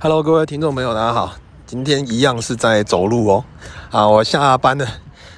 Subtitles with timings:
[0.00, 1.34] Hello，各位听众朋友，大家好。
[1.66, 3.44] 今天一样是在走路哦。
[3.90, 4.86] 啊，我下班了。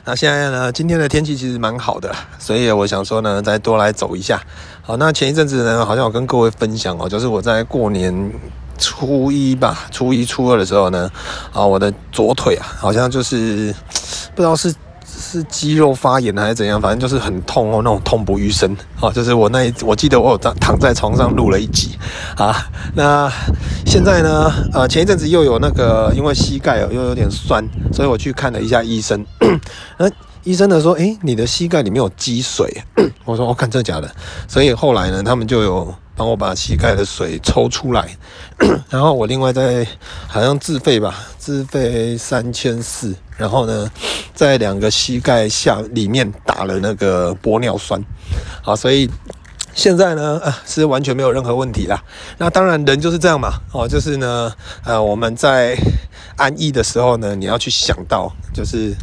[0.04, 4.40] 那现在呢，今天的天气其实蛮好的，所以我想说呢，再多来走一下。
[4.82, 8.32] 好，那前一阵子呢，好像我跟各位分享哦，就是我在过年
[8.78, 11.10] 初一吧，初一初二的时候呢，
[11.52, 13.72] 啊，我的左腿啊，好像就是
[14.34, 14.74] 不知道是。
[15.26, 16.80] 是肌肉发炎还是怎样？
[16.80, 19.10] 反正就是很痛哦，那种痛不欲生哦。
[19.12, 21.98] 就是我那一，我记得我有躺躺在床上录了一集
[22.36, 22.54] 啊。
[22.94, 23.30] 那
[23.84, 24.52] 现在呢？
[24.72, 29.26] 呃，前一阵子又有那个，因为膝盖又有点酸，所以我去看了一下医生。
[29.98, 30.08] 那
[30.44, 32.82] 医生呢说：“诶，你的膝盖里面有积水。
[33.26, 34.08] ”我说：“我看这假的。”
[34.46, 35.94] 所以后来呢，他们就有。
[36.16, 38.16] 帮我把膝盖的水抽出来，
[38.88, 39.86] 然后我另外再
[40.26, 43.90] 好像自费吧，自费三千四，然后呢，
[44.34, 48.02] 在两个膝盖下里面打了那个玻尿酸，
[48.62, 49.10] 好，所以
[49.74, 52.02] 现在呢，啊，是完全没有任何问题啦。
[52.38, 54.50] 那当然人就是这样嘛，哦，就是呢，
[54.84, 55.76] 呃，我们在
[56.36, 58.94] 安逸的时候呢，你要去想到就是。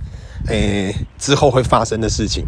[0.48, 2.46] 诶，之后会发生的事情，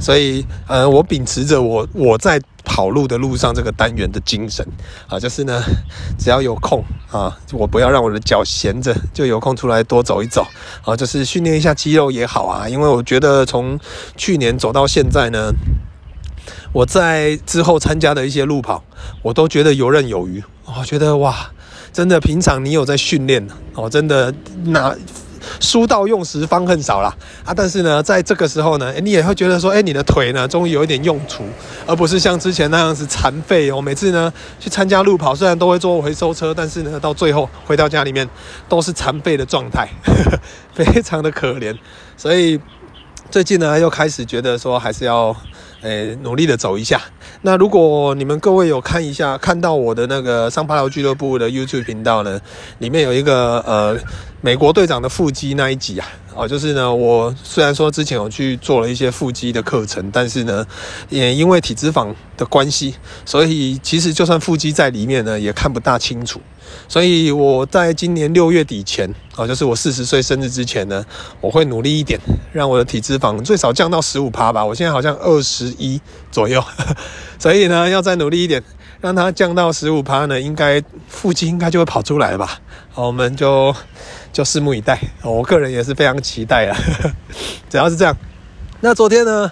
[0.00, 4.66] 所以呃，我秉持着我我在跑路的路上这个单元的精神。
[5.08, 5.62] 啊，就是呢，
[6.18, 10.44] 只要有空啊，我不要让我的脚闲着，就有空出来多走一走。
[10.84, 13.78] 啊，就是训练一下肌肉也好啊，因为我觉得从
[14.16, 15.52] 去年走到现在呢，
[16.72, 18.82] 我在之后参加的一些路跑，
[19.22, 21.52] 我都觉得游刃有余，我觉得哇，
[21.92, 24.96] 真的平常你有在训练哦，真的那。
[25.60, 27.52] 书到用时方恨少啦啊！
[27.54, 31.44] 但是呢，在这个时候呢，你也会觉得说，哎，你的腿呢，终于有一点用处，
[31.86, 33.70] 而不是像之前那样子残废。
[33.72, 38.28] 我每次呢去参加路跑，虽然都会坐回收车，但是呢，到最后回到家里面
[38.68, 39.88] 都是残废的状态，
[40.74, 41.76] 非常的可怜。
[42.16, 42.60] 所以
[43.30, 45.36] 最近呢，又开始觉得说，还是要。
[45.82, 47.00] 诶，努力的走一下。
[47.42, 52.40] 那如果你们各位有看一下，看到我的那个上八楼俱乐部的 YouTube 频道呢，
[52.78, 53.96] 里面有一个呃
[54.46, 60.64] 美国队长的腹肌那一集啊，哦，就是呢，我虽然说之前有去做了一些腹肌的课程，但是呢，
[61.08, 62.94] 也因为体脂肪的关系，
[63.24, 66.40] 所以其实就算腹肌在里面呢，也看不大清楚。
[66.86, 71.04] 所以我在今年六月底前，啊，就是我四十岁生日之前呢，
[71.40, 72.16] 我会努力一点，
[72.52, 74.64] 让我的体脂肪最少降到十五趴吧。
[74.64, 76.00] 我现在好像二十一
[76.30, 76.62] 左右，
[77.36, 78.62] 所以呢，要再努力一点，
[79.00, 82.60] 让它降到十五趴呢，应该腹肌应该就会跑出来吧。
[82.92, 83.74] 好，我们就
[84.36, 85.00] 就拭目以待。
[85.22, 86.76] 我个人也是非常期待啊，
[87.70, 88.14] 只要是这样。
[88.80, 89.50] 那昨天呢？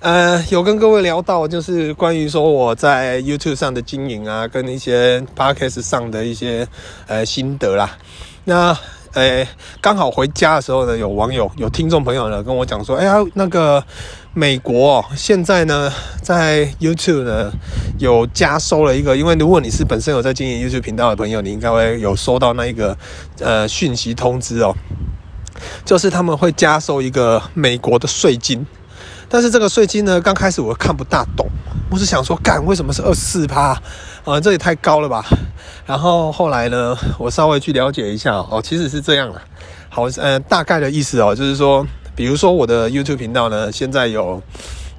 [0.00, 6.68] 呃，有跟各位聊到，就是关于说我在 YouTube 上的经营啊，跟一些 Podcast 上的一些
[7.06, 7.96] 呃心得啦。
[8.44, 8.76] 那
[9.14, 9.48] 呃，
[9.80, 13.82] 刚好回家的时候呢，有网友、有听众朋友呢跟我讲说，哎呀，那个
[14.38, 17.50] 美国哦，现在呢在 YouTube 呢
[17.98, 22.94] 有加收了一个，因为如果你是本身有在经营 YouTube 频道的朋友，你应该会有收到那一个
[23.40, 24.74] 呃讯息通知哦，
[25.86, 28.66] 就是他们会加收一个美国的税金。
[29.26, 31.48] 但是这个税金呢，刚开始我看不大懂，
[31.90, 33.80] 我是想说，干为什么是二十四趴？
[34.26, 35.24] 啊，这也太高了吧！
[35.86, 39.40] 然后后来呢，我稍微去了解一下哦，其实是这样的。
[39.88, 41.86] 好，呃，大概的意思哦，就是说，
[42.16, 44.42] 比如说我的 YouTube 频道呢，现在有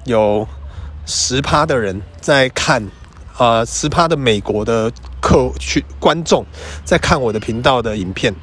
[0.04, 0.48] 有
[1.04, 2.88] 十趴的人在看。
[3.40, 4.90] 呃，十趴的美国的
[5.20, 6.44] 客去观众
[6.84, 8.34] 在看我的频道的影片，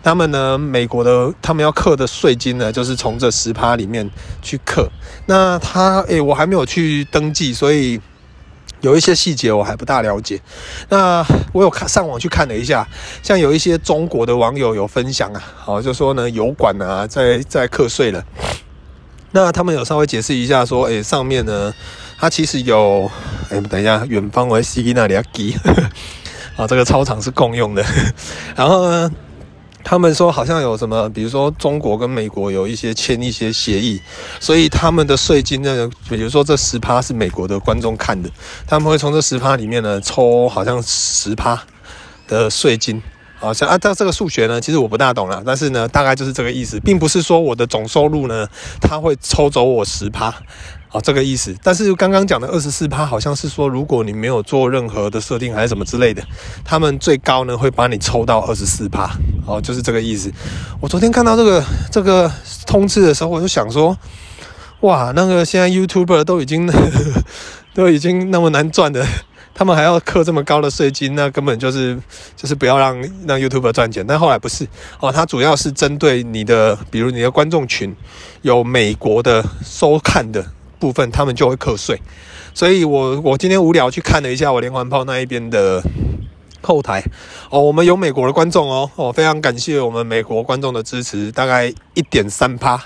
[0.00, 4.08] 他们呢，美国的他们要刻的税金呢，就是从这十趴里面
[4.42, 4.88] 去刻。
[5.26, 8.00] 那他，诶、我还没有去登记，所以
[8.84, 10.38] 有一些细节我还不大了解。
[10.90, 11.24] 那
[11.54, 12.86] 我有看上网去看了一下，
[13.22, 18.22] 像有一些中国的网友有分享啊，好，就说呢，油管啊，在在课税了。
[19.32, 21.72] 那他们有稍微解释一下，说，诶、上面呢。
[22.16, 23.10] 它其实有，
[23.50, 25.52] 哎，等一下，远方为西那里要给，
[26.56, 27.84] 啊，这个操场是共用的。
[28.54, 29.10] 然后呢，
[29.84, 34.00] 他们说好像有什么，比如说中国跟美国有一些签一些协议，
[34.40, 38.30] 所以他们的税金呢，比如说这十趴是美国的观众看的，
[38.66, 41.62] 他们会从这十趴里面呢抽好像十趴
[42.26, 43.00] 的税金。
[43.36, 48.48] 好像啊，这这个数学呢，其实我不大懂啦，但是呢，大概就是这个意思，并不是说我的总收入呢，
[48.80, 50.34] 他会抽走我十趴。
[50.94, 51.52] 哦，这个意思。
[51.60, 56.22] 但是刚刚讲的二十四趴，好像是说，如果你没有做任何的设定还是什么之类的，
[56.64, 59.10] 他们最高呢会把你抽到二十四趴。
[59.44, 60.32] 哦，就是这个意思。
[60.80, 62.30] 我昨天看到这个这个
[62.64, 63.98] 通知的时候，我就想说，
[64.82, 66.70] 哇，那个现在 YouTuber 都已经
[67.74, 69.04] 都已经那么难赚的，
[69.52, 71.98] 他们还要课这么高的税金，那根本就是
[72.36, 72.96] 就是不要让
[73.26, 74.06] 让 YouTuber 赚钱。
[74.06, 74.64] 但后来不是
[75.00, 77.92] 哦，它主要是针对你的，比如你的观众群
[78.42, 80.46] 有美国的收看的。
[80.84, 81.98] 部分他们就会课税，
[82.52, 85.82] 所以我我今天无聊去看了一下我连环炮那一边的
[86.60, 87.02] 后台
[87.48, 92.78] 哦，我们有美国的观众哦，哦，非常感谢我们美国观众的支持，大概一点三趴，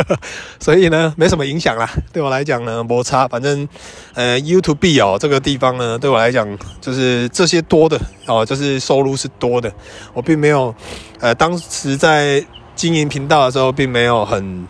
[0.60, 1.88] 所以呢，没什么影响啦。
[2.12, 3.66] 对我来讲呢，摩擦，反正
[4.12, 6.46] 呃，YouTube 哦，这个地方呢，对我来讲
[6.82, 9.72] 就是这些多的哦，就是收入是多的。
[10.12, 10.74] 我并没有
[11.20, 12.44] 呃，当时在
[12.76, 14.66] 经营频道的时候，并没有很。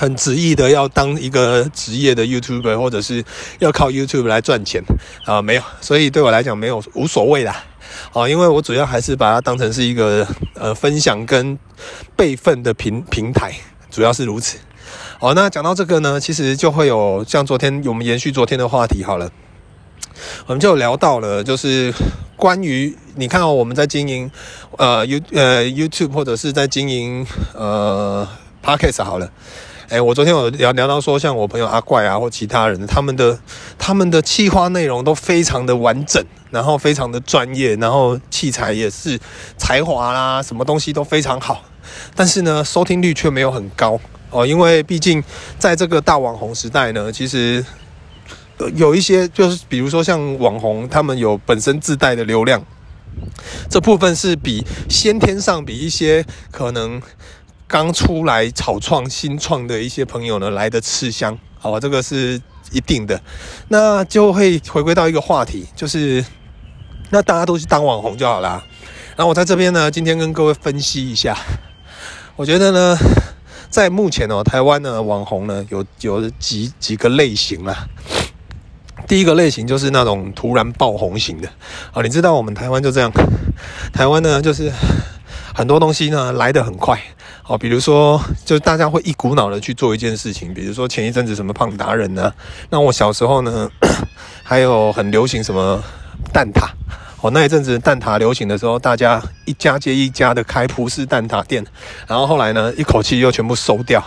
[0.00, 3.22] 很执意的要当一个职业的 YouTuber，或者是
[3.58, 4.82] 要靠 YouTube 来赚钱
[5.26, 5.42] 啊？
[5.42, 7.62] 没有，所以对我来讲没有无所谓啦。
[8.14, 11.58] 啊，因为我主要还是把它当成是一个呃分享跟
[12.16, 13.52] 备份的平平台，
[13.90, 14.56] 主要是如此。
[15.18, 19.30] 好，那讲到这个呢，其实就会有像昨天我们延续昨天的话题好了，
[20.46, 21.92] 我们就聊到了就是
[22.36, 24.30] 关于你看到我们在经营
[24.78, 28.26] 呃 You 呃 YouTube 或者是在经营呃
[28.64, 29.30] Podcast 好了。
[29.90, 33.36] 哎，我昨天有聊聊到说，像我朋友阿怪啊，或其他人，他们的
[33.76, 39.18] 他们的企划内容都非常的完整，然后非常的专业，然后器材也是
[39.58, 41.64] 才华啦，什么东西都非常好，
[42.14, 43.98] 但是呢，收听率却没有很高
[44.30, 45.20] 哦，因为毕竟
[45.58, 47.64] 在这个大网红时代呢，其实
[48.76, 52.62] 有一些就是比如说像网红，他们有本身自带的流量，
[53.68, 57.02] 这部分是比先天上比一些可能。
[57.70, 63.22] 刚出来草创新创的一些朋友呢，来的吃香，好吧，这个是一定的。
[63.68, 66.24] 那就会回归到一个话题，就是
[67.10, 68.60] 那大家都去当网红就好啦。
[69.14, 71.38] 然后我在这边呢，今天跟各位分析一下，
[72.34, 72.98] 我觉得呢，
[73.70, 77.86] 在目前哦，台湾的网红呢，有有几几个类型啦。
[79.06, 81.48] 第一个类型就是那种突然爆红型的
[81.92, 83.12] 啊，你知道我们台湾就这样，
[83.92, 84.72] 台湾呢就是。
[85.60, 86.98] 很多东西呢来得很快，
[87.42, 92.32] 好，比如说，就大家会一股脑的去做一件事情，比如说前一阵子什么胖达人呢，
[92.70, 93.70] 那我小时候呢，
[94.42, 95.78] 还有很流行什么
[96.32, 96.66] 蛋挞，
[97.20, 101.62] 哦，那一阵子蛋挞流行的时候，大家一家接一家的开葡式蛋挞店，
[102.06, 104.02] 然后后来呢，一口气又全部收掉，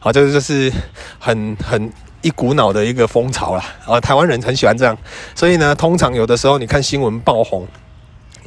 [0.00, 0.70] 好，这个就是
[1.18, 1.90] 很很
[2.20, 4.94] 一股脑的一个风潮啦，啊，台湾人很喜欢这样，
[5.34, 7.66] 所以呢，通常有的时候你看新闻爆红。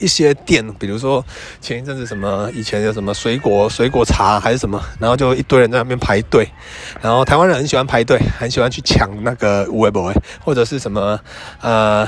[0.02, 1.24] 一些店，比如说
[1.62, 6.50] 前一阵子什么，以前有什么水果水果茶还是什么，然后就一堆人在那边排队，
[7.00, 11.20] 然后台湾人很喜欢排队，很喜欢去抢那个有的没的，或者是什么
[11.62, 12.08] 呃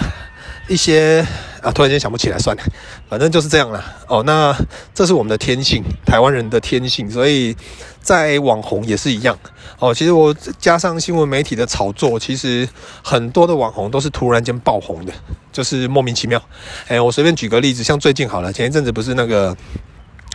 [0.68, 1.26] 一些
[1.62, 2.64] 啊，突然间想不起来，算了，
[3.10, 3.84] 反正就是这样啦。
[4.08, 4.56] 哦，那
[4.94, 7.56] 这是我们的天性，台湾人的天性，所以
[8.02, 9.38] 在网红也是一样。
[9.80, 12.68] 哦，其实我加上新闻媒体的炒作，其实
[13.04, 15.14] 很多的网红都是突然间爆红的，
[15.52, 16.42] 就是莫名其妙。
[16.88, 19.56] 哎，我随便举个例子，像最近好了，前一阵子不是那个。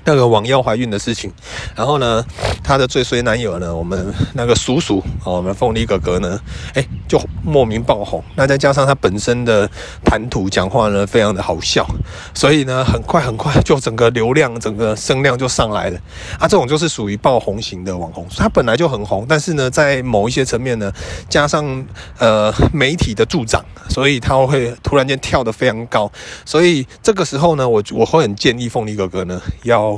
[0.08, 1.30] 那个网妖怀孕的事情，
[1.76, 2.24] 然后呢，
[2.64, 6.40] 她的最衰男友呢，我们那个叔叔哦，我们凤梨哥哥呢，
[6.72, 8.24] 哎，就莫名爆红。
[8.34, 9.68] 那再加上他本身的
[10.02, 11.86] 谈吐讲话呢，非常的好笑，
[12.32, 16.00] 所以呢，很快很快就整个流量、整个声量就上来了。
[16.38, 20.90] 啊，这种就是属于爆红型的网红，他本来就很红，但是呢，在某一些层面呢，
[21.28, 21.84] 加上
[22.18, 26.10] 呃媒体的助长，所以他会突然间跳得非常高。
[26.46, 29.97] 所以这个时候呢，我我会很建议凤梨哥哥呢要。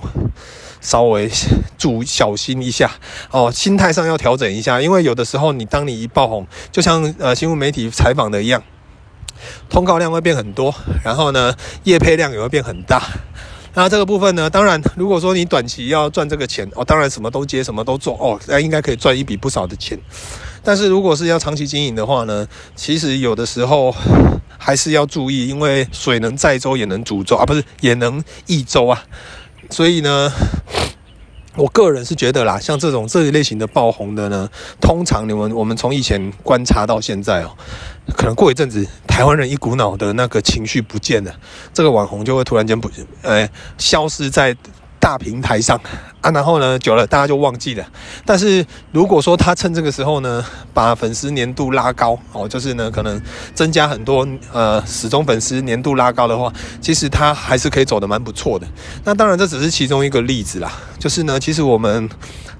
[0.81, 1.31] 稍微
[1.77, 2.91] 注小心一下
[3.31, 8.63] 哦，心态上要调整一下，因为有的时候你当你一爆红，就像呃新闻媒体采访的一样，
[9.69, 10.75] 通告量会变很多，
[11.05, 11.55] 然后呢
[11.85, 13.03] 业配量也会变很大。
[13.73, 19.97] 那这个部分呢，当然如果说你短期要赚这个钱哦，当然什么都接，什么都做哦，那应该可以赚一笔不少的钱。
[20.63, 23.95] 但是如果是要长期经营的话呢，其实有的时候
[24.59, 29.05] 还是要注意，因为水能载舟也能煮舟啊，不是也能溢舟啊。
[29.71, 30.31] 所以呢，
[31.57, 34.49] 我个人是觉得啦，像这种这一类型的爆红的呢，
[34.81, 37.57] 通常你们我们从以前观察到现在哦，
[38.17, 41.35] 可能过一阵子，台湾人一股脑的那个情绪不见了，
[41.73, 42.91] 这个网红就会突然间不，
[43.23, 43.49] 呃，
[43.79, 44.57] 消失在。
[45.11, 45.77] 大平台上
[46.21, 47.85] 啊，然后呢，久了大家就忘记了。
[48.25, 53.21] 但是如果说他趁这个时候呢，把粉丝粘度拉高哦，就是呢，可能
[53.53, 58.65] 增加很多呃始终粉丝粘度拉高的话，其实他还是可以走得蛮不错的。
[59.03, 62.09] 那当然这只是其中一个例子啦，就是呢，其实我们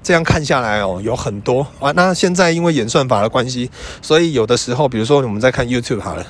[0.03, 1.89] 这样看下来哦，有很多啊。
[1.93, 6.27] 那现在因为演算法的关系，所以有的时候，比如说我们在看 YouTube 好了。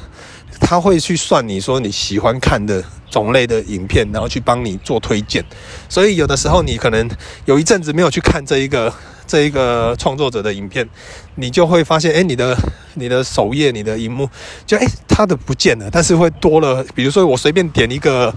[0.61, 5.43] 他会去算你说你喜欢看的种类的影片，然后去帮你做推荐。
[5.89, 7.09] 所以有的时候你可能
[7.45, 8.93] 有一阵子没有去看这一个
[9.27, 10.87] 这一个创作者的影片，
[11.35, 12.55] 你就会发现，哎，你的
[12.93, 14.29] 你的首页、你的荧幕，
[14.65, 16.85] 就哎，他的不见了，但是会多了。
[16.95, 18.33] 比如说，我随便点一个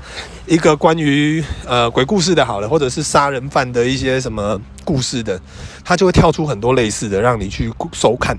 [0.47, 5.41] 一个关于呃鬼故事的，好了，或者是杀人犯的一些什么故事的，
[5.85, 8.35] 它就会跳出很多类似的，让你去收看。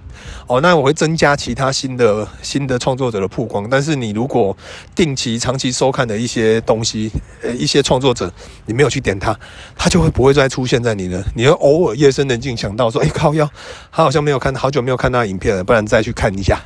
[0.48, 3.70] 哦，那我会增加其他新的新的创作者的曝光。
[3.70, 4.58] 但是你如果
[4.96, 7.12] 定期、长期收看的一些东西，
[7.44, 8.32] 呃，一些创作者，
[8.66, 9.38] 你没有去点它，
[9.78, 11.24] 它就会不会再出现在你的。
[11.36, 13.48] 你会偶尔夜深人静想到说，哎，靠腰，
[13.92, 16.60] 他好像没有看，好久没有看到影片了，不然再去看一下。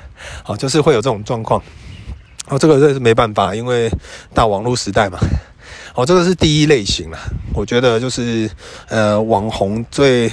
[0.44, 1.62] 好，就是会有这种状况。
[2.48, 3.92] 哦，这个这是没办法，因为
[4.34, 5.20] 大网络时代嘛。
[5.94, 7.18] 哦，这个是第一类型了。
[7.54, 8.50] 我觉得就是
[8.88, 10.30] 呃，网红最。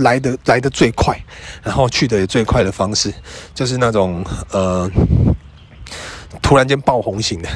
[0.00, 1.18] 来的来的最快，
[1.62, 3.12] 然后去的也最快的方式，
[3.54, 4.90] 就是那种呃，
[6.42, 7.48] 突然间爆红型的，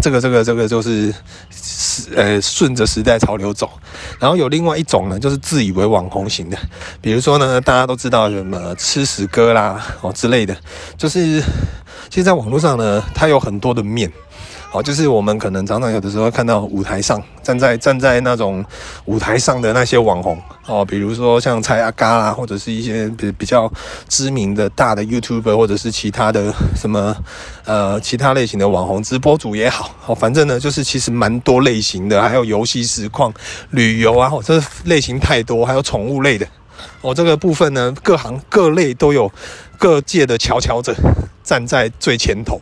[0.00, 1.12] 这个这个这个就是
[1.50, 3.70] 时呃顺着时代潮流走。
[4.18, 6.56] 然后有另外一种呢，就是自以为网红型的，
[7.00, 10.56] 比如说呢，大家都知道什么吃屎哥啦哦之类的，
[10.96, 11.40] 就是
[12.08, 14.12] 其实在网络上呢，它有很多的面。
[14.72, 18.64] 哦，就是我们可能常常有的时候看到舞台上站在站在那种
[19.04, 23.70] 舞台上的那些网红哦，比如说像蔡阿嘎啦，或者是一些比比较
[24.08, 27.14] 知名的大的 YouTuber，或者是其他的什么
[27.66, 33.30] 呃其他类型的网红直播主也好，哦，反正呢就是其实蛮多类型的，还有游戏实况、
[33.72, 36.46] 旅游啊，哦，这类型太多，还有宠物类的
[37.02, 39.30] 哦，这个部分呢各行各类都有
[39.76, 40.94] 各界的佼佼者
[41.44, 42.58] 站在最前头。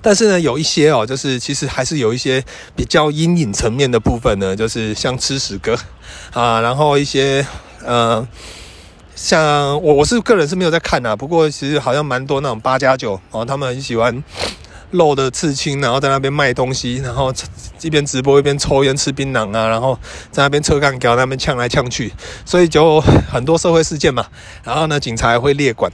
[0.00, 2.44] 但是呢，有一些哦，就是其实还是有一些
[2.76, 5.76] 比较阴影层面的部分呢，就是像吃屎哥
[6.32, 7.46] 啊，然后一些
[7.84, 8.26] 呃，
[9.14, 14.22] 像我我是个人是没有在看啊，不过其实好像蛮多那种八加九哦，他们很喜欢
[14.92, 17.32] 露的刺青，然后在那边卖东西，然后
[17.80, 19.98] 一边直播一边抽烟吃槟榔啊，然后
[20.30, 22.12] 在那边车干譙，那边呛来呛去，
[22.44, 24.26] 所以就很多社会事件嘛，
[24.62, 25.90] 然后呢，警察还会列管。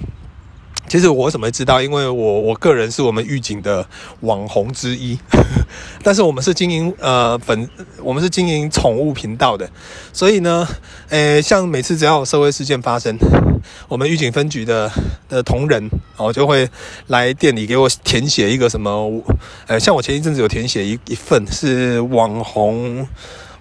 [0.88, 1.82] 其实我怎么知道？
[1.82, 3.86] 因为我我个人是我们预警的
[4.20, 5.18] 网红之一，
[6.02, 7.68] 但是我们是经营呃粉，
[8.02, 9.68] 我们是经营宠物频道的，
[10.12, 10.66] 所以呢，
[11.10, 13.16] 诶，像每次只要有社会事件发生，
[13.88, 14.90] 我们预警分局的
[15.28, 16.68] 的同仁哦就会
[17.08, 19.22] 来店里给我填写一个什么，
[19.66, 23.06] 呃，像我前一阵子有填写一一份是网红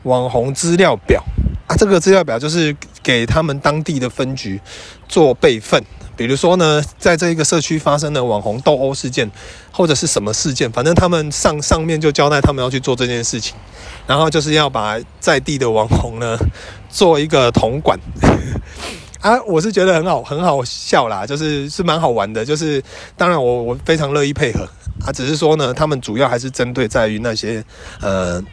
[0.04, 1.24] 网红资料表。
[1.68, 2.74] 啊，这个资料表就是
[3.08, 4.60] 给他们当地的分局
[5.08, 5.82] 做备份。
[6.18, 9.32] 比如说呢，在这一个社区发生的网红斗殴事件，
[9.72, 13.56] 或者是什么事件，反正他们上上面就交代他们要去做这件事情，
[14.06, 16.38] 然后就是要把在地的网红呢
[16.92, 17.98] 做一个统管
[19.22, 22.84] 啊，我是觉得很好很好笑啦，就是是蛮好玩的，就是
[23.16, 24.68] 当然我我非常乐意配合
[25.06, 27.64] 啊，只是说呢，他们主要还是针对在于那些
[28.02, 28.44] 呃。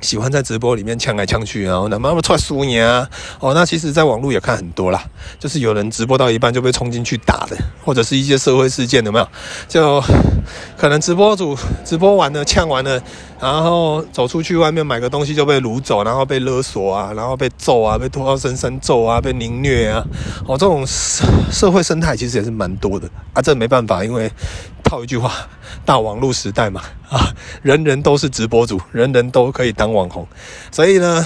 [0.00, 3.08] 喜欢在直播里面呛来呛去，然后那妈妈出来输赢啊！
[3.40, 5.04] 哦，那其实，在网络也看很多啦，
[5.38, 9.28] 就是有人直播到一半就被冲进去打的，或者是一些社会事件，有没有？
[9.68, 10.00] 就
[10.76, 13.02] 可能直播主直播完了，呛完了，
[13.40, 20.04] 然后走出去外面买个东西就被掳走，然后被勒索啊，然后被揍啊，被拖到深山揍啊，被凌虐啊！
[20.46, 24.30] 哦，这种社会生态其实也是蛮多的啊，这没办法，因为。
[24.84, 25.30] 套一句话，
[25.84, 26.80] 大网络时代嘛，
[27.10, 27.30] 啊，
[27.60, 30.26] 人人都是直播主，人人都可以当网红，
[30.70, 31.22] 所以呢，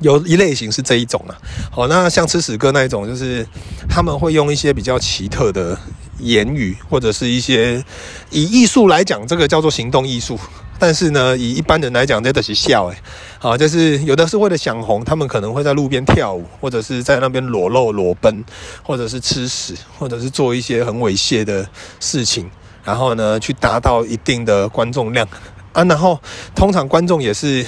[0.00, 1.32] 有一类型是这一种啊。
[1.70, 3.46] 好，那像吃屎哥那一种，就是
[3.88, 5.78] 他们会用一些比较奇特的
[6.18, 7.82] 言语，或者是一些
[8.30, 10.38] 以艺术来讲，这个叫做行动艺术。
[10.78, 12.96] 但是呢，以一般人来讲，真的是笑诶。
[13.38, 18.44] 好，就是有的是为了想红，他们可能会在路边跳舞，或者是在那边裸露裸奔，
[18.82, 21.66] 或者是吃屎，或者是做一些很猥亵的
[22.00, 22.50] 事情。
[22.84, 25.26] 然后呢，去达到一定的观众量
[25.72, 26.20] 啊，然后
[26.54, 27.64] 通常观众也是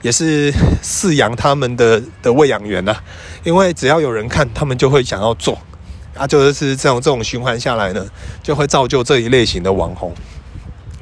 [0.00, 2.94] 也是饲养他们的的喂养员呐，
[3.42, 5.58] 因为只要有人看，他们就会想要做
[6.16, 8.06] 啊，就是这种这种循环下来呢，
[8.42, 10.14] 就会造就这一类型的网红，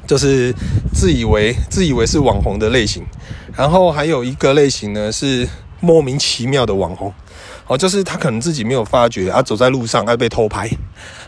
[0.07, 0.53] 就是
[0.93, 3.03] 自以为自以为是网红的类型。
[3.55, 5.47] 然后还有一个类型呢，是
[5.79, 7.13] 莫名其妙的网红。
[7.65, 10.69] 哦，就是他可能自己没有发觉，啊，走在路上还被偷拍。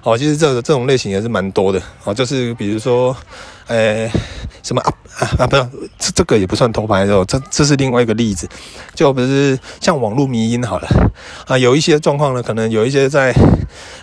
[0.06, 1.82] 哦，其实这这种类型也是蛮多的。
[2.04, 3.18] 哦，就是比如说，
[3.66, 4.08] 呃，
[4.62, 8.48] 什么啊啊啊，不是，这这个也不算偷拍哦，这这是另外一个例子。
[8.94, 10.88] 就不是像网络迷因好了，
[11.48, 13.34] 啊，有一些状况呢，可能有一些在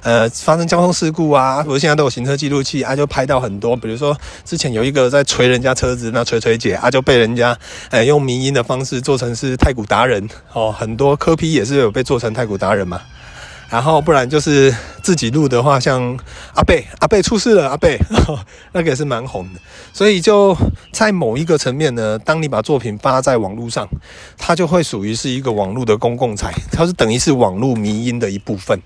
[0.02, 3.76] 呃发生交通事故啊，比如现在都有行车记录器啊，就拍到很多。
[3.76, 7.56] 比如说之前有一个在捶人家车子，那捶捶姐啊，就被人家
[7.90, 10.28] 呃用迷因的方式做成是太古达人。
[10.52, 13.00] 哦，很多柯批也是有被做成太古达人嘛。
[13.72, 16.14] 然后不然就是自己录的话，像
[16.54, 17.98] 阿贝阿贝出事了，阿贝
[18.72, 19.60] 那个也是蛮红的。
[19.94, 20.54] 所以就
[20.92, 23.88] 在某一个层面呢，当你把作品发在网络上，
[24.36, 28.78] 它就会属于是一个网络的公共财，它是等于是网络迷因的一部分。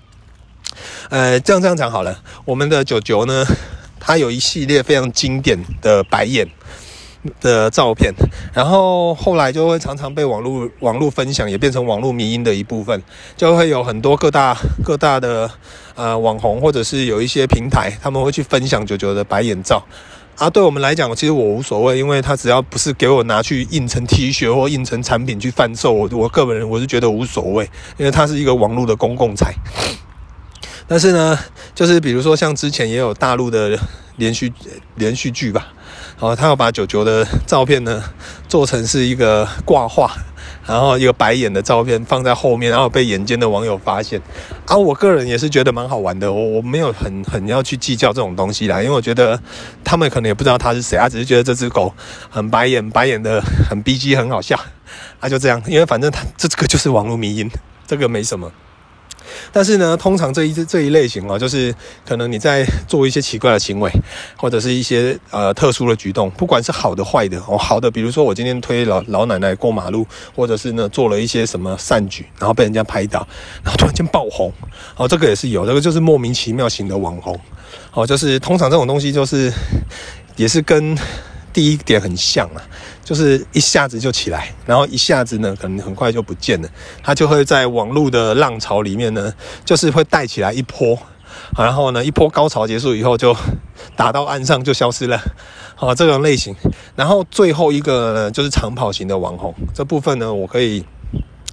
[1.09, 3.45] 呃，这样这样讲好了，我们的九九呢，
[3.99, 6.47] 它有一系列非常经典的白眼
[7.41, 8.13] 的照片，
[8.53, 13.01] 然后后来就会常常被网络网络分享，也变成网络迷因的一部分，
[13.35, 15.49] 就会有很多各大各大的
[15.95, 19.83] 呃网红或者是有一些平台，他们会去分享九九的白眼照。
[20.37, 29.51] 啊，对我们来讲，其实我无所谓，因为他只要不是给我拿去印成 T 恤或印成产品去贩售，我我个人我是觉得无所谓，因为它是一个网络的公共财。
[30.87, 31.37] 但是呢，
[31.73, 33.79] 就是比如说像之前也有大陆的
[34.17, 34.51] 连续
[34.95, 35.67] 连续剧吧，
[36.19, 38.03] 哦，他要把九九的照片呢
[38.47, 40.11] 做成是一个挂画。
[40.65, 44.21] 然后一个白眼的照片放在后面，然后被眼尖的网友发现。
[44.65, 49.39] 啊，我个人也是觉得蛮好玩的，我我没有很很要去计较这种东西啦，因为我觉得
[49.81, 51.93] 他们可能也不知道他是谁，他只是觉得这只狗
[52.29, 54.59] 很白眼，白眼的很逼机，很好笑。
[55.21, 57.49] 啊，就这样，因为反正他这个就是网络迷因，
[57.85, 58.51] 这个没什么。
[59.51, 61.73] 但是呢，通常这一这一类型哦，就是
[62.05, 63.91] 可能你在做一些奇怪的行为，
[64.35, 73.27] 或者是一些呃特殊的举动，不管是好的坏的哦，好的，比如说我今天推老老奶奶过马路，或者是呢做了一些什么善举，然后被人家拍到，
[73.63, 74.51] 然后突然间爆红，
[74.95, 77.39] 哦，这个也是有，这个就是莫名其妙型的网红，
[77.93, 79.51] 哦，就是通常这种东西就是
[80.35, 80.97] 也是跟。
[81.53, 82.61] 第一点很像啊，
[83.07, 86.67] 就是一下子就起来，然后一下子呢，可能很快就不见了。
[87.01, 89.33] 它就会在网络的浪潮里面呢，
[89.63, 90.99] 就是会带起来一波，
[91.57, 93.33] 然后呢，一波高潮结束以后就
[93.95, 95.17] 打到岸上就消失了。
[95.75, 96.53] 好，这种类型。
[96.97, 100.83] 然后最后一个呢，就是长跑型的网红这部分呢，我可以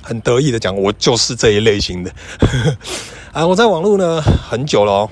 [0.02, 2.10] 很得意的讲，我就是这一类型的。
[3.30, 5.08] 啊，我在网络呢很久了哦，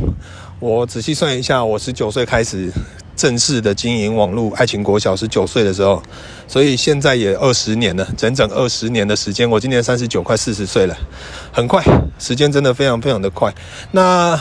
[0.58, 2.72] 我仔细算一下，我十九岁开始。
[3.14, 6.02] 正式的经营网络爱情国小十九岁的时候，
[6.48, 9.48] 所以现在也二十年了，整整二十年的时间。
[9.48, 10.96] 我今年三十九，快四十岁了，
[11.52, 11.82] 很快，
[12.18, 13.52] 时间真的非常非常的快。
[13.90, 14.38] 那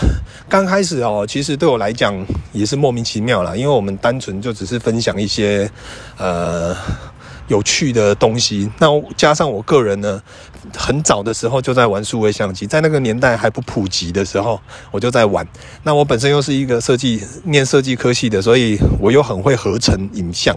[0.50, 2.16] 刚开始哦，其实对我来讲
[2.52, 5.70] 也是莫名其妙啦，因为我们单纯就只是分享一些
[6.18, 6.76] 呃。
[7.52, 10.22] 有趣的东西，那加上我个人呢，
[10.74, 14.58] 很早的时候就在玩数位相机，在那个年代还不普及的时候，
[14.90, 15.46] 我就在玩。
[15.84, 20.56] 那我本身又是一个设计，念设计科系的，所以我又很会合成影像，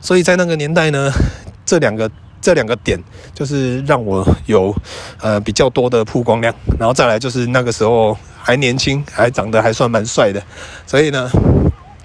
[0.00, 1.12] 所以在那个年代呢，
[1.66, 2.10] 这两个
[2.40, 2.98] 这两个点
[3.34, 4.74] 就是让我有
[5.20, 10.42] 呃比较多的曝光量，然后再来就是那个时候还年轻，还长得还算蛮帅的，
[10.86, 11.30] 所以呢。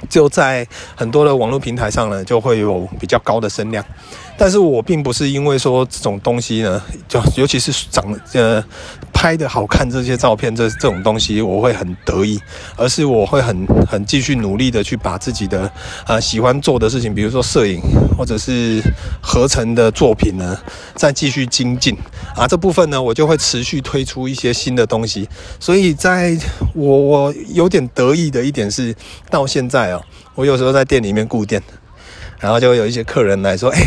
[0.10, 3.84] 就在很多的网络平台上呢，就会有比较高的声量。
[4.39, 8.63] 但是我并不是因为说这种东西呢，就尤其是长呃
[9.12, 12.39] 拍的好看这些照片这这种东西，我会很得意，
[12.76, 15.72] 而是我会很很继续努力的去把自己的
[16.06, 17.82] 呃喜欢做的事情，比如说摄影
[18.15, 18.80] 或者是
[19.22, 20.56] 合成的作品呢，
[20.93, 21.98] 再继续精进
[22.36, 22.48] 啊。
[22.48, 25.28] 这部分呢，我就会持续推出一些新的东西。
[25.60, 26.38] 所以在
[26.76, 28.96] 我我有点得意的一点是，
[29.32, 29.96] 到现在啊，
[30.38, 31.62] 我有时候在店里面顾店。
[32.39, 33.82] 然后就会有一些客人来说：“哎，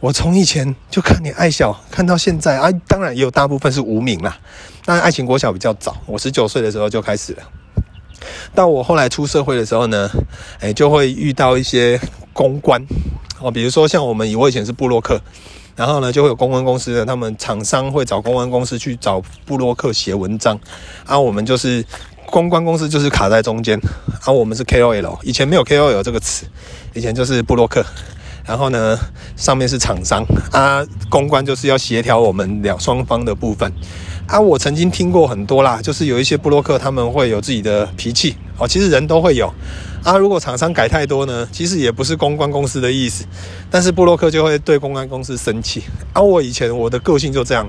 [0.00, 4.36] 我从以前就看你爱小看到现在啊，当然也有大部分是无名啦。
[4.84, 7.42] 但爱情国小比较早，我十九岁的时候就开始了。
[8.54, 10.10] 到我后来出社会的时候呢，
[10.60, 11.98] 哎，就会遇到一些
[12.34, 12.84] 公关
[13.40, 15.18] 哦，比如说像我们，我以前是布洛克，
[15.74, 20.60] 然后呢就会有公关公司的，他们厂商会找公关公司去找布洛克写文章，
[21.06, 21.82] 啊，我们就是。”
[22.30, 26.46] 公关公司就是卡在中间，然后我们是 KOL，以前没有 KOL 这个词，
[26.94, 27.84] 以前就是布洛克，
[28.46, 28.98] 然后呢，
[29.36, 33.70] 上面是厂商啊，公关就是要协调我们两双方的部分
[34.26, 34.38] 啊。
[34.40, 39.52] 我曾经听过很多啦，就是有一些布洛克他们会有自己的脾气哦，其实人都会有
[40.04, 40.16] 啊。
[40.16, 43.24] 如果厂商改太多呢，其实也不是公关公司的意思，
[43.68, 46.22] 但是布洛克就会对公关公司生气啊。
[46.22, 47.68] 我以前我的个性就这样。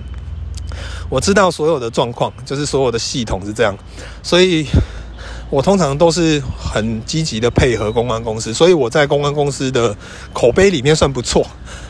[1.10, 3.76] 我知道所有的状况，就是所有的系统是这样，
[4.24, 4.66] 所以
[5.52, 9.96] 我通常都是很积极的配合公关公司，所以我在公关公司的
[10.32, 11.46] 口碑里面算不错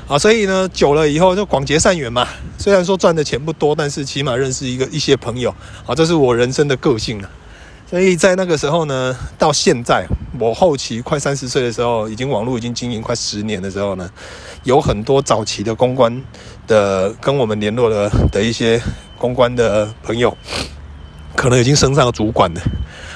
[0.07, 0.17] 啊。
[0.17, 2.27] 所以呢，久了以后就广结善缘嘛。
[2.57, 5.53] 虽然说赚的钱不多，但是起码认识一个一些朋友
[5.85, 7.29] 啊，这是我人生的个性了。
[7.87, 10.07] 所以在那个时候呢，到现在
[10.39, 14.09] 我后期快三十岁的时候，已经网络已经经营快十年的时候呢，
[14.63, 16.23] 有很多早期的公关
[16.71, 18.81] 的跟我们联络的的一些。
[19.21, 20.35] 公关的朋友
[21.35, 22.61] 可能已经升上了主管了，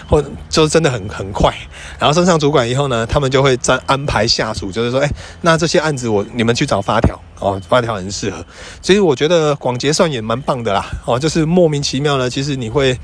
[0.07, 1.51] 或就是真的很很快。
[1.97, 5.09] 然后升上主管以后呢，他们就会再安排下属，就是说，哎，
[5.41, 8.45] 那这些案子我你们去找发条哦，发条很适合。
[8.83, 12.95] 所以我觉得广结算也蛮棒的啦，哦，就是莫名其妙呢，其实你会。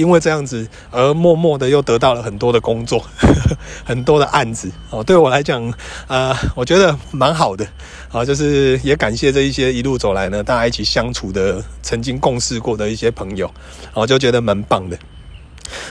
[0.00, 3.04] 因为这样子，而默默的又得到了很多的工作，
[3.84, 5.04] 很多的案子哦。
[5.04, 5.72] 对我来讲，
[6.08, 7.66] 呃，我觉得蛮好的
[8.10, 13.46] 啊，就是也感谢这一些一路走来呢，大家一起相处的、曾经共事过的一些朋友，
[13.84, 14.98] 然后就觉得蛮棒的。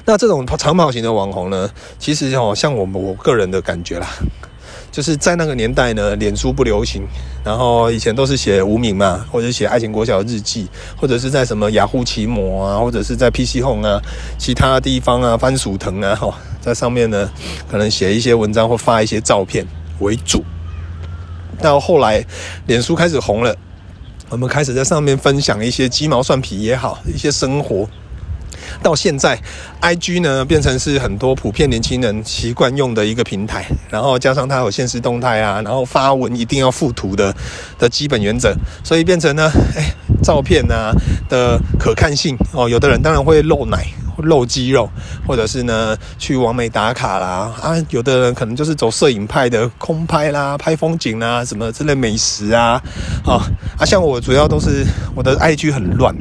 [0.05, 1.69] 那这种长跑型的网红呢，
[1.99, 4.07] 其实哦，像我们我个人的感觉啦。
[4.91, 7.03] 就是在那个年代呢，脸书不流行，
[7.43, 14.01] 然后以前都是写无名嘛，或者写爱情国小日记，或者是在什么雅虎奇摩啊，或者是在 PC Home 啊，
[14.37, 17.29] 其他地方啊，番薯藤啊，哈，在上面呢，
[17.69, 19.65] 可能写一些文章或发一些照片
[19.99, 20.43] 为主。
[21.61, 22.25] 到后来，
[22.67, 23.55] 脸书开始红了，
[24.29, 27.87] 我们开始在上面分享一些鸡毛蒜皮也好，一些生活。
[28.81, 29.39] 到现在
[29.81, 37.35] ，IG 呢变成是很多普遍年轻人习惯用的一个平台，然后加上它有现实动态啊，然后发文一定要附图的
[37.77, 38.53] 的基本原则，
[38.83, 39.91] 所以变成呢，哎，
[40.23, 40.91] 照片啊
[41.29, 43.85] 的可看性哦，有的人当然会露奶。
[44.21, 44.89] 露肌肉，
[45.27, 47.53] 或者是呢去完美打卡啦。
[47.61, 52.81] 啊，有的人可能就是走摄影派的空拍啦，拍风景啦，什么之类美食啊，
[53.25, 53.41] 啊
[53.77, 56.15] 啊，像我主要都是我的 IG 很乱，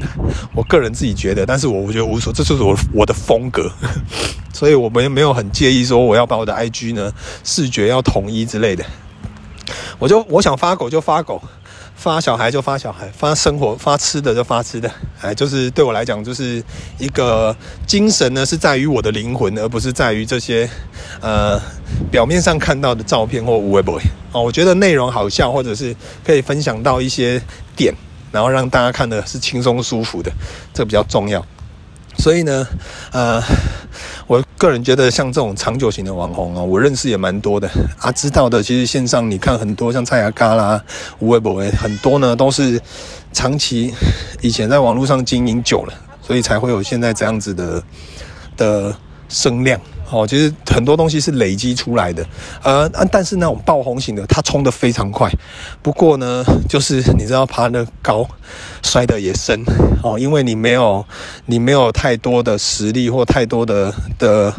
[0.53, 3.71] 我个人自己觉得，但是我我觉得无所，这就是我我的风格，
[4.53, 7.11] 所以我们没有很介意说我要把我的 IG 呢
[7.43, 8.83] 视觉要统一之类的，
[9.97, 11.41] 我就我想发狗就发狗。
[11.99, 16.63] 发小孩就发小孩，发生活发吃的就发吃的，哎，就是对我来讲，就是
[16.97, 17.53] 一个
[17.85, 20.67] 精神呢，是在于我的灵魂，而不是在于这些
[21.19, 21.59] 呃
[22.09, 23.99] 表面上看到的照片或微博
[24.31, 24.41] 哦。
[24.41, 27.41] 我觉得内容好笑，或者是可以分享到一些
[27.75, 27.93] 点，
[28.31, 30.31] 然后让大家看的是轻松舒服的，
[30.73, 31.45] 这比较重要。
[32.19, 32.67] 所以呢，
[33.13, 33.41] 呃，
[34.27, 38.61] 我个人觉得像这种长久型的网红啊，我认识也蛮多的啊，知道的。
[38.61, 40.83] 其实线上你看很多像蔡阿嘎啦、
[41.19, 42.79] 吴微博，很多呢都是
[43.31, 43.93] 长期
[44.41, 47.83] 以前在网络上经营久了，所以才会有现在这样子的
[48.57, 48.95] 的
[49.29, 49.79] 声量。
[50.11, 52.25] 哦，其实很多东西是累积出来的，
[52.63, 55.31] 呃，但是那种爆红型的，它冲得非常快。
[55.83, 58.27] 不过呢，就是你知道爬得高，
[58.81, 59.63] 摔得也深
[60.01, 61.05] 哦，因为你没有
[61.45, 64.53] 你没有太多的实力或太多的的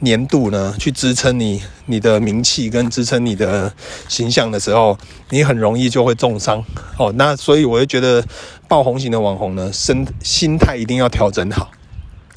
[0.00, 3.72] 年度呢，去支撑你你的名气跟支撑你的
[4.08, 4.98] 形象的时候，
[5.30, 6.64] 你很容易就会重伤
[6.96, 7.12] 哦。
[7.16, 8.24] 那所以我就觉得
[8.66, 11.70] 爆红型的网红呢，身心态一定要调整好。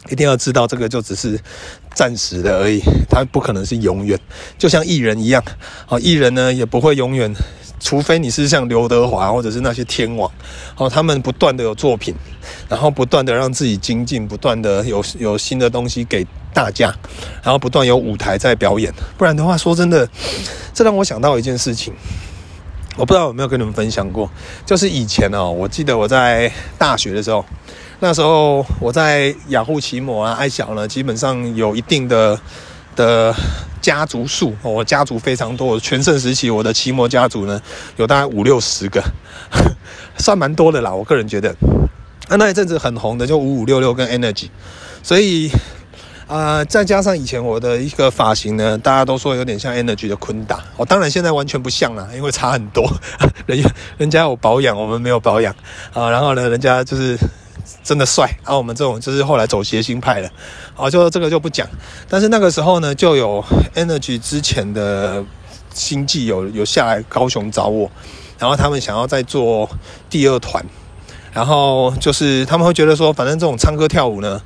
[0.10, 1.40] 一定要知道，这个就只是
[1.94, 4.20] 暂时的而已，它不可能是永远。
[4.58, 5.44] 就像艺人一样，
[5.88, 7.34] 哦，艺人呢也不会永远，
[7.80, 10.32] 除非你是像刘德华或者是那些天王，
[10.78, 12.14] 哦，他们不断的有作品，
[12.68, 16.94] 然后不断的让自己精进，不断的有有新的东西给大家，
[17.44, 18.94] 然后不断有舞台在表演。
[19.18, 20.08] 不然的话，说真的，
[20.74, 21.94] 这让我想到一件事情，
[23.00, 24.30] 我不知道有没有跟你们分享过，
[24.66, 27.44] 就是以前哦，我记得我在大学的时候。
[28.02, 32.38] 那时候我在雅虎奇摩啊，爱小呢，基本上有一定的
[32.98, 33.34] 的
[33.82, 35.80] 家族数，我家族非常多。
[35.80, 37.62] 全盛时期，我的奇摩家族呢，
[37.96, 39.02] 有大概五六十个，
[40.20, 40.94] 算蛮多的啦。
[40.94, 41.56] 我个人觉得，
[42.28, 44.50] 那那一阵子很红的就五五六六跟 Energy，
[45.02, 45.50] 所以、
[46.30, 50.64] 呃，再加上以前我的一个发型呢，大家都说有点像 Energy 的坤达。
[50.78, 52.90] 我当然现在完全不像啦，因为差很多。
[53.46, 53.62] 人
[53.98, 55.54] 人家有保养，我们没有保养
[55.92, 56.10] 啊。
[56.10, 57.18] 然后呢，人家就是。
[57.84, 58.58] 真的帅啊！
[58.58, 60.32] 我们这种就是后来走谐星派的，
[60.76, 61.68] 啊，就这个就不讲。
[62.10, 63.44] 但是那个时候呢，就有
[63.76, 65.24] Energy 之前的
[65.72, 67.90] 星际有有下来高雄找我，
[68.40, 69.70] 然后他们想要再做
[70.10, 70.66] 第二团，
[71.32, 74.42] 然后就是他们会觉得说，反正这种唱歌跳舞呢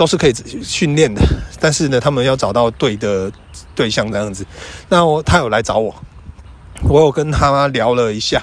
[0.00, 1.20] 都是可以训练的，
[1.60, 3.30] 但是呢，他们要找到对的
[3.74, 4.46] 对象这样子。
[4.88, 5.94] 那我他有来找我，
[6.88, 8.42] 我有跟他聊了一下。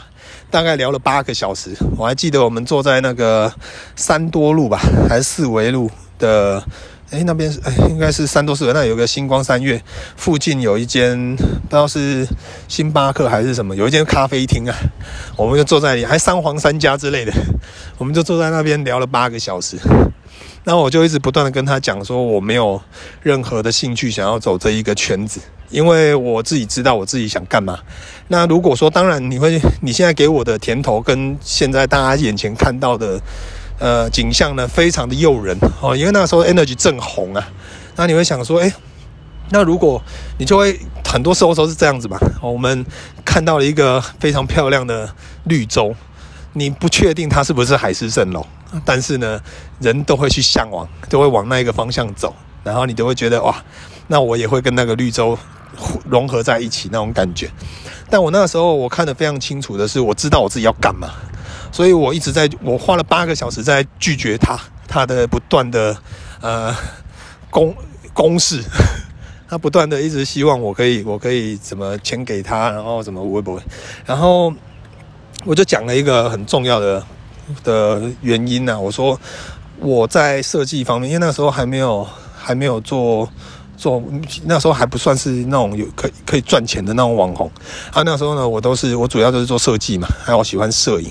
[0.52, 3.52] 大概聊了八个小时，我还记得我们坐在那个
[3.96, 5.90] 三多路吧，还是四维路
[6.20, 6.64] 的？
[7.10, 9.82] 诶，那边是诶，应该是三多四维，那有个星光三月
[10.16, 12.28] 附近有一间，不知道是
[12.68, 14.76] 星巴克还是什么，有一间咖啡厅啊。
[15.36, 17.34] 我们就坐在里，还三皇三家之类的，
[17.98, 19.78] 我们就坐在那边聊了八个小时。
[20.68, 22.82] 那我就一直不断的跟他讲说，我没有
[23.24, 27.80] 任何的兴趣想要走这一个圈子，因为我自己知道我自己想干嘛。
[28.28, 33.18] 那如果说，当然你会，你现在给我的甜头跟现在大家眼前看到的
[33.80, 35.96] 呃景象呢，非常的诱人哦。
[35.96, 37.48] 因为那时候 Energy 正红啊，
[37.96, 38.74] 那你会想说，诶，
[39.52, 40.04] 那如果
[40.38, 42.20] 你就会很多时候都是这样子嘛。
[42.42, 42.86] 我们
[43.24, 45.10] 看到了一个非常漂亮的
[45.46, 45.96] 绿洲，
[46.52, 48.46] 你不确定它是不是海市蜃楼。
[48.84, 49.40] 但是呢，
[49.80, 53.64] 人都会去向往，都会往那一个方向走，然后你都会觉得哇，
[54.08, 55.38] 那我也会跟那个绿洲
[56.10, 57.50] 融合在一起那种感觉。
[58.10, 61.10] 但我那个时候我看得非常清楚的是，我知道我自己要干嘛，
[61.72, 65.98] 所以我一直在，我花了八个小时在拒绝他，他的不断的
[66.42, 66.76] 呃
[67.50, 67.74] 攻
[68.14, 68.62] 攻势，
[69.48, 73.62] 他不断的一直希望我可以，我可以怎么钱给他，然后怎么会不会，
[74.06, 74.54] 然后
[75.46, 77.06] 我就讲了一个很重要的。
[77.64, 79.20] 的原因呢、我说
[79.80, 83.28] 我在设计方面，因为那个时候还没有还没有做
[83.78, 84.04] 做，
[84.46, 87.50] 那时候还不算是那种有可以可以赚钱的那种网红。
[87.92, 91.10] 啊，那时候呢，我都是我主要就是做设计嘛，还有我喜欢摄影。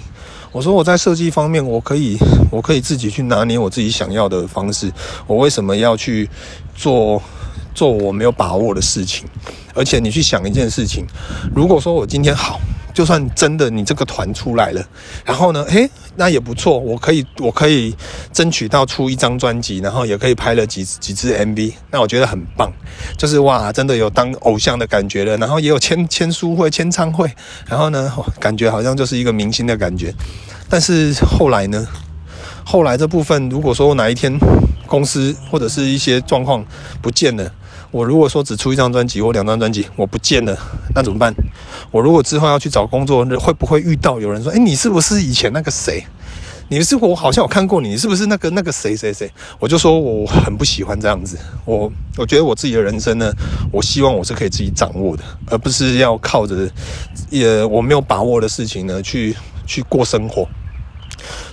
[0.52, 2.18] 我说我在设计方面，我可以
[2.50, 4.90] 我可以自己去拿捏我自己想要的方式。
[5.26, 6.28] 我为什么要去
[6.74, 7.22] 做
[7.74, 9.26] 做我没有把握的事情？
[9.74, 11.04] 而且你去想一件事情，
[11.54, 12.58] 如果说我今天好。
[12.96, 14.82] 就算真的你这个团出来了，
[15.22, 17.94] 然后呢，诶，那也不错，我可以我可以
[18.32, 22.72] 争取到出一张专辑，然后也可以拍了几几支 MV，那我觉得很棒，
[23.18, 27.30] 就是哇，真的有当偶像的感觉了，然后也有签签书会、签唱会，
[27.66, 30.14] 然后呢，感觉好像就是一个明星的感觉。
[30.70, 31.86] 但是后来呢，
[32.64, 34.40] 后来这部分，如果说哪一天
[34.86, 36.64] 公司或者是一些状况
[37.02, 37.52] 不见了。
[37.90, 40.56] 我如果说只出一张专辑或两张专辑，我不见了，
[40.94, 41.34] 那怎么办？
[41.90, 46.04] 我如果之后要去找工作，会不会遇到有人说：“哎，你是不是以前那个谁？
[46.68, 51.38] 你是我好像有看过你，你是不是那个那个谁谁谁？”我就说我很不喜欢这样子。
[51.64, 53.32] 我我觉得我自己的人生呢，
[53.70, 56.68] 我希望我是可以自己掌握的，而不是要靠着
[57.30, 60.46] 也我没有把握的事情呢去去过生活。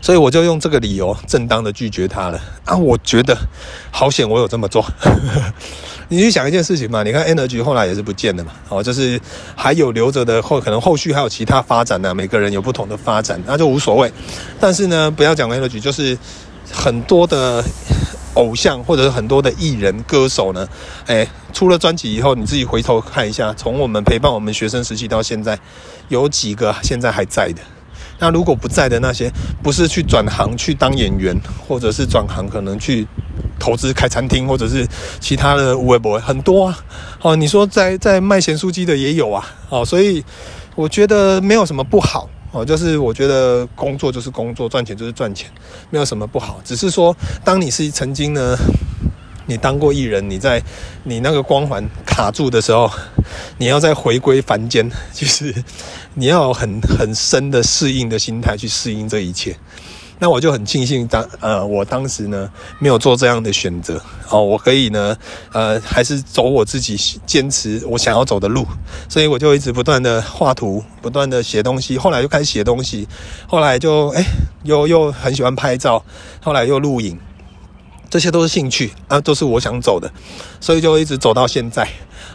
[0.01, 2.75] 所以我就用这个理由正当的拒绝他了啊！
[2.75, 3.35] 我觉得
[3.89, 4.85] 好险，我有这么做。
[6.09, 9.19] 你去想一件事情嘛，你看 Energy 后来也是不见了嘛，哦，就是
[9.55, 14.11] 还有留着的后，可能后续还有其他发展呢、每个人有不同的发展，那就无所谓。
[14.59, 16.17] 但是呢，不要讲 Energy，就是
[16.71, 17.63] 很多的
[18.35, 20.67] 偶像或者是很多的艺人歌手呢，
[21.05, 25.57] 哎，出了专辑以后，你自己回头看一下，从我们陪伴我们学生时期到现在，
[26.09, 27.61] 有几个现在还在的？
[28.19, 29.29] 那如果不在的那些，
[29.61, 31.35] 不是去转行去当演员，
[31.67, 33.05] 或者是转行可能去
[33.63, 34.85] 投资开餐厅，或者是
[35.21, 36.77] 其他的微博很多啊。
[37.21, 39.41] 哦，你说在在卖咸酥鸡的也有啊。
[39.69, 40.21] 哦，所以
[40.75, 42.29] 我觉得没有什么不好。
[42.51, 45.49] 哦，就是我觉得工作就是工作，赚钱就是赚钱，
[45.89, 46.59] 没有什么不好。
[46.65, 48.57] 只是说，当你是曾经呢。
[49.45, 50.63] 你当过艺人，你在
[51.03, 52.89] 你那个光环卡住的时候，
[53.57, 55.53] 你要再回归凡间，就是
[56.13, 59.53] 你要很很深的适应的心态去适应这一切。
[60.19, 62.49] 那我就很庆幸当呃，我当时呢
[62.79, 64.01] 没有做这样的选择。
[64.29, 65.17] 哦，我可以呢
[65.51, 68.65] 呃还是走我自己坚持我想要走的路，
[69.09, 73.07] 所以我就一直不断的画图，不断的写东西，后来就开始写东西，
[73.47, 74.23] 后来就诶
[74.63, 76.03] 又又很喜欢拍照，
[76.41, 77.19] 后来又录影。
[78.09, 80.11] 这些都是兴趣啊，都是我想走的，
[80.59, 81.87] 所以就一直走到现在。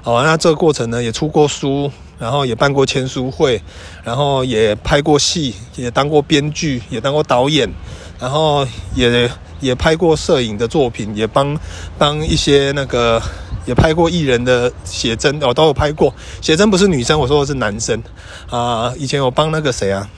[0.02, 1.88] 好，那这个过程呢，也出过书，
[2.18, 3.62] 然后也办过签书会，
[4.02, 7.68] 然后也拍过戏，也当过编剧，也当过导演，
[8.18, 11.58] 然后也也拍过摄影的作品，也帮
[11.96, 13.22] 帮一些那个
[13.66, 16.12] 也拍过艺人的写真，我都有拍过。
[16.40, 18.02] 写真不是女生，我说的是男生
[18.50, 18.92] 啊。
[18.96, 20.08] 以前我帮那个谁啊，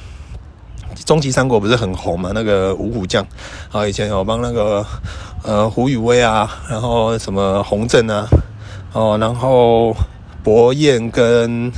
[1.05, 2.31] 终极三国不是很红嘛？
[2.35, 3.27] 那个五虎将
[3.71, 4.87] 啊，以前有帮那个。
[5.43, 8.29] 呃，胡宇威啊，然后什么洪震啊，
[8.93, 9.97] 哦，然后
[10.42, 11.72] 博彦跟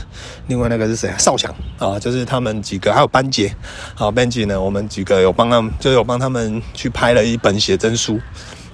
[0.46, 1.16] 另外那个是谁啊？
[1.18, 3.54] 少强啊，就是他们几个，还有班杰，
[3.94, 8.20] 好，班杰呢，我们几个有帮他们，就有帮他们去拍了一本写真书，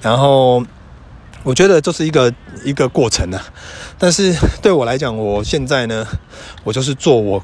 [0.01, 0.65] 然后
[1.43, 2.33] 我觉得这是一个
[2.65, 3.45] 一个过程啊，
[3.99, 6.07] 但是对我来讲，我现在呢，
[6.65, 7.43] 我就是做我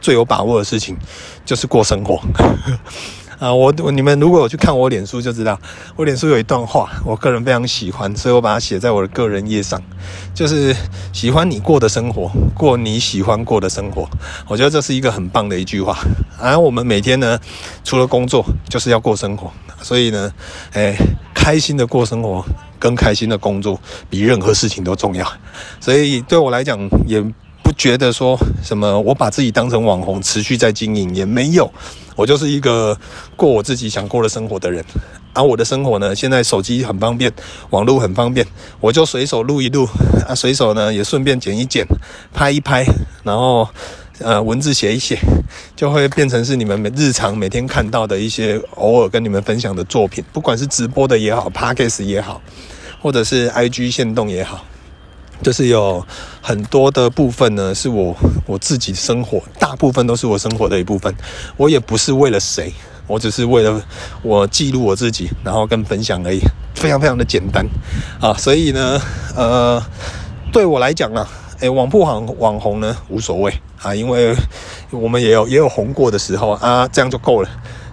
[0.00, 0.96] 最有把握的事情，
[1.44, 2.20] 就是过生活。
[3.38, 5.58] 啊，我我你们如果有去看我脸书就知道，
[5.96, 9.82] 我脸书有一段话，我个人非常喜欢，所以我把它写在我的个人页上，
[10.34, 10.74] 就是
[11.12, 14.08] 喜欢你过的生活，过你喜欢过的生活。
[14.46, 15.98] 我觉得这是一个很棒的一句话。
[16.40, 17.38] 而我们每天呢，
[17.82, 19.50] 除了工作就是要过生活，
[19.82, 20.32] 所以呢，
[20.72, 20.96] 哎，
[21.34, 22.44] 开心的过生活
[22.78, 25.26] 跟开心的工作比任何事情都重要。
[25.80, 27.20] 所以对我来讲，也
[27.62, 31.72] 不觉得说什么我把自己当成网红持续在经营，也没有。
[32.16, 32.96] 我就是一个
[33.36, 34.84] 过我自己想过的生活的人，
[35.32, 37.32] 啊、我的生活呢，现在手机很方便，
[37.70, 38.46] 网络很方便，
[38.80, 39.88] 我就随手录一录，
[40.28, 41.84] 啊，随手呢也顺便剪一剪，
[42.32, 42.84] 拍一拍，
[43.24, 43.68] 然后
[44.20, 45.18] 呃文字写一写，
[45.74, 52.40] 就会变成是你们每日常每天看到的一些偶尔跟你们分享的作品，不管是直播的也好，Podcast 也好，
[53.02, 54.64] 或者是 IG 线动也好。
[55.42, 56.04] 就是有
[56.40, 58.16] 很多的部分呢，是我
[58.46, 61.14] 我自己生活，大部分都是我生活的一部分。
[61.56, 62.72] 我也不是为了谁，
[63.06, 63.82] 我只是为了
[64.22, 66.40] 我记录我自己，然后跟分享而已，
[66.74, 67.66] 非常非常的简单
[68.20, 68.34] 啊。
[68.34, 69.00] 所以呢，
[69.36, 69.82] 呃，
[70.52, 71.28] 对我来讲啊，
[71.60, 74.34] 诶，网不网网红呢无所谓啊，因为
[74.90, 77.48] 我们也有也有红过的时候啊，这样就够了。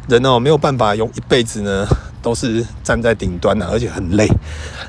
[0.08, 1.88] 人哦，没有办法用一辈子呢
[2.22, 4.28] 都是站在顶端的，而且很累。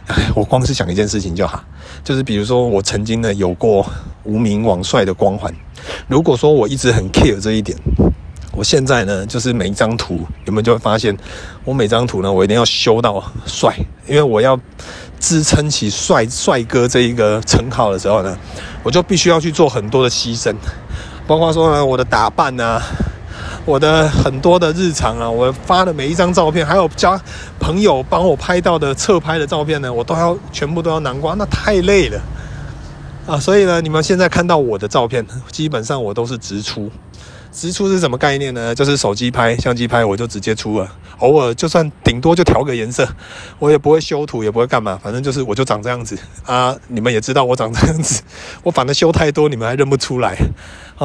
[0.34, 1.62] 我光是想一件事情就好。
[2.04, 3.86] 就是比如说，我曾经呢有过
[4.24, 5.52] 无名王帅的光环。
[6.08, 7.76] 如果说我一直很 care 这一点，
[8.52, 11.16] 我现在呢，就是每一张图，你们就会发现，
[11.64, 13.74] 我每张图呢，我一定要修到帅，
[14.06, 14.58] 因为我要
[15.20, 18.36] 支撑起帅帅哥这一个称号的时候呢，
[18.82, 20.54] 我就必须要去做很多的牺牲，
[21.26, 22.82] 包括说呢，我的打扮啊。
[23.64, 27.20] 我的很多的日常啊，我发的每一张照片，还有加
[27.60, 32.20] 朋友帮我拍到的侧拍的照片呢，我都要全部都要南瓜，那太累了
[33.26, 33.38] 啊！
[33.38, 36.90] 所以呢，你们现在看到我的照片，基本上我都是直出。
[37.52, 38.74] 直出是什么概念呢？
[38.74, 40.90] 就是手机拍、相机拍，我就直接出了。
[41.18, 43.06] 偶尔就算顶多就调个颜色，
[43.58, 46.74] 我也不会修图，也不会干嘛，反正就是我就长这样子啊。
[46.88, 48.22] 你们也知道我长这样子，
[48.62, 50.36] 我反正修太多，你们还认不出来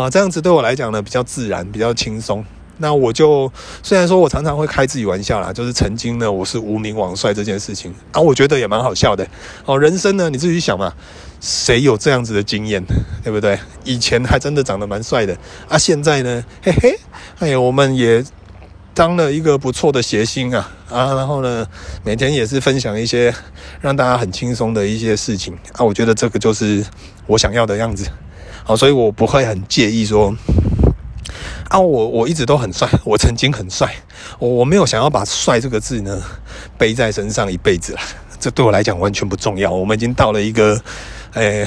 [0.02, 0.10] 啊。
[0.10, 2.46] 这样子对我来讲呢，比较自然，比较轻松。
[2.80, 9.28] 那我就虽然说我常常会开自己玩笑啦，就是曾经呢，我是无名王帅这件事情啊，我觉得也蛮好笑的。
[9.66, 10.94] 哦，人生呢，你自己想嘛。
[11.40, 12.84] 谁有这样子的经验，
[13.24, 13.60] 对不对？
[13.84, 15.38] 以前还真的长得蛮帅的
[15.70, 17.00] 啊，现在呢，嘿嘿，
[17.38, 18.26] 哎呀，我们也
[18.96, 21.64] 当了一个不错的谐星啊啊，然后呢，
[22.04, 23.32] 每天也是分享一些
[23.80, 26.84] 让大家很轻松的一些事情啊，我觉得这个就是
[27.28, 28.10] 我想要的样子，
[28.68, 30.36] 好，所以我不会很介意说
[31.70, 33.90] 啊，我我一直都很帅，我曾经很帅，
[34.40, 36.22] 我我没有想要把帅这个字呢
[36.78, 38.00] 背在身上一辈子了，
[38.38, 40.78] 这对我来讲完全不重要，我们已经到了一个。
[41.34, 41.66] 诶，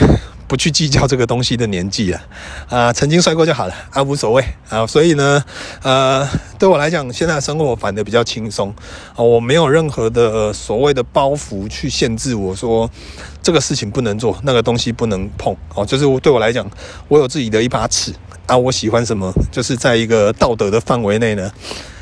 [0.50, 2.20] 不去计较这个东西的年纪了
[2.68, 4.84] 啊、曾经帅过就好了啊，无所谓啊。
[4.84, 5.44] 所以呢，
[5.80, 8.74] 呃，对我来讲，现在生活反而比较轻松
[9.14, 12.90] 啊，我没有任何的、所谓的包袱去限制我说
[13.40, 15.86] 这个事情不能做，那个东西不能碰哦。
[15.86, 16.68] 就是对我来讲，
[17.06, 18.12] 我有自己的一把尺
[18.46, 21.48] 啊，我喜欢什么，就是在一个道德的范围内呢，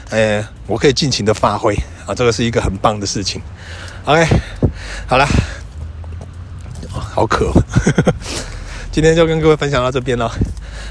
[0.09, 1.75] 哎，我可以尽情的发挥
[2.07, 3.43] 啊，这个是一个很棒的事情。
[4.07, 4.27] OK，
[5.07, 5.27] 好了。
[7.15, 7.53] 好渴，
[8.93, 10.31] 今天就跟各位分享到这边了。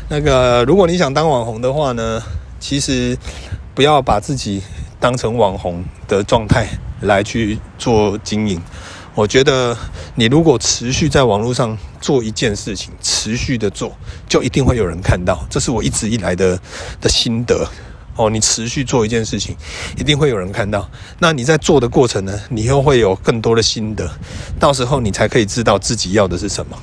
[0.10, 2.22] 那个，如果你想当网红的话呢，
[2.60, 3.18] 其实
[3.76, 4.62] 不要把自己
[5.00, 6.68] 当成网红的状态
[7.02, 8.62] 来去做经营。
[9.14, 9.76] 我觉得
[10.16, 13.92] 你如果持续在网络上做一件事情，持续的做，
[14.30, 15.44] 就一定会有人看到。
[15.50, 16.60] 这是我一直以来的
[17.02, 17.68] 的心得。
[18.18, 19.56] 哦，你持续做一件事情，
[19.96, 20.90] 一定会有人看到。
[21.20, 24.10] 那你在做的过程呢，你又会有更多的心得，
[24.60, 26.78] 到时候你才可以知道自己要的是什么。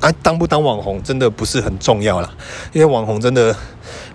[0.00, 2.30] 啊，当不当网红真的不是很重要啦，
[2.72, 3.56] 因为网红真的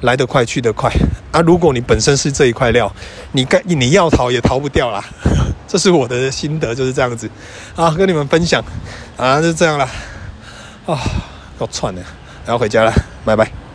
[0.01, 0.91] 来得快去得快。
[1.31, 2.93] 啊，如果你本身是这一块料，
[3.31, 5.03] 你该你要逃也逃不掉啦。
[5.67, 7.27] 这是我的心得，就是这样子。
[7.75, 8.63] 啊，跟你们分享。
[9.17, 9.89] 啊，就这样啦。
[10.85, 10.99] 啊，
[11.57, 12.01] 够串的，
[12.45, 12.93] 然后回家了，
[13.25, 13.68] 拜拜。